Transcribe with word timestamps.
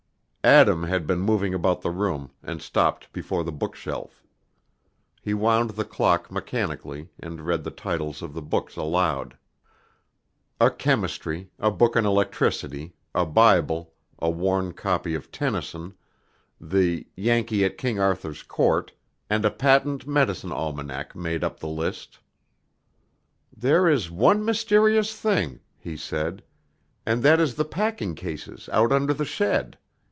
Adam 0.43 0.85
had 0.85 1.05
been 1.05 1.19
moving 1.19 1.53
about 1.53 1.81
the 1.81 1.91
room, 1.91 2.31
and 2.41 2.63
stopped 2.63 3.13
before 3.13 3.43
the 3.43 3.51
bookshelf. 3.51 4.23
He 5.21 5.35
wound 5.35 5.69
the 5.69 5.85
clock 5.85 6.31
mechanically, 6.31 7.09
and 7.19 7.41
read 7.45 7.63
the 7.63 7.69
titles 7.69 8.23
of 8.23 8.33
the 8.33 8.41
books 8.41 8.75
aloud. 8.75 9.37
A 10.59 10.71
chemistry, 10.71 11.51
a 11.59 11.69
book 11.69 11.95
on 11.95 12.07
electricity, 12.07 12.95
a 13.13 13.23
Bible, 13.23 13.93
a 14.17 14.31
worn 14.31 14.73
copy 14.73 15.13
of 15.13 15.31
Tennyson, 15.31 15.93
the 16.59 17.05
"Yankee 17.15 17.63
at 17.63 17.77
King 17.77 17.99
Arthur's 17.99 18.41
Court," 18.41 18.93
and 19.29 19.45
a 19.45 19.51
patent 19.51 20.07
medicine 20.07 20.51
almanac 20.51 21.15
made 21.15 21.43
up 21.43 21.59
the 21.59 21.69
list. 21.69 22.17
"There 23.55 23.87
is 23.87 24.09
one 24.09 24.43
mysterious 24.43 25.13
thing," 25.15 25.59
he 25.77 25.95
said, 25.95 26.41
"and 27.05 27.21
that 27.21 27.39
is 27.39 27.53
the 27.53 27.63
packing 27.63 28.15
cases 28.15 28.67
out 28.73 28.91
under 28.91 29.13
the 29.13 29.23
shed. 29.23 29.77